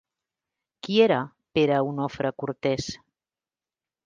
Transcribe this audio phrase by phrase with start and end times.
[0.87, 1.19] Qui era
[1.59, 2.89] Pere Onofre Cortés?